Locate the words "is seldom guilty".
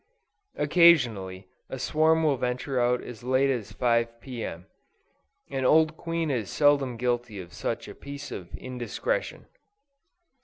6.31-7.39